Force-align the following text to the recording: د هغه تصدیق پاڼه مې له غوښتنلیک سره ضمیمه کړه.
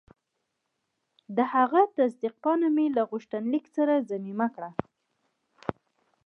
د 1.35 1.37
هغه 1.53 1.81
تصدیق 1.97 2.33
پاڼه 2.43 2.69
مې 2.75 2.87
له 2.95 3.01
غوښتنلیک 3.09 3.65
سره 3.75 3.93
ضمیمه 4.09 4.47
کړه. 4.55 4.69